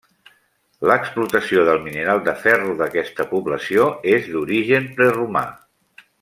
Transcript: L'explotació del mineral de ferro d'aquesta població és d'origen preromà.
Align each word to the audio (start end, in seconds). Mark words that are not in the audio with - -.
L'explotació 0.91 1.65
del 1.67 1.81
mineral 1.83 2.23
de 2.29 2.35
ferro 2.45 2.73
d'aquesta 2.81 3.27
població 3.35 3.87
és 4.17 4.27
d'origen 4.33 4.89
preromà. 4.99 5.47